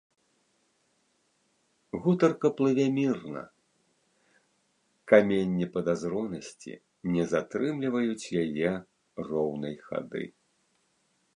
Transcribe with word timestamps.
Гутарка 2.05 2.47
плыве 2.61 2.85
мірна, 2.95 3.43
каменні 5.13 5.67
падазронасці 5.75 6.73
не 7.17 7.23
затрымліваюць 7.35 8.31
яе 8.45 8.73
роўнай 9.29 9.75
хады. 9.91 10.23